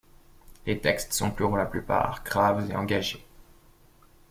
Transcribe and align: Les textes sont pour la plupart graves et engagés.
Les 0.65 0.79
textes 0.81 1.13
sont 1.13 1.29
pour 1.29 1.55
la 1.57 1.67
plupart 1.67 2.23
graves 2.23 2.71
et 2.71 2.75
engagés. 2.75 3.23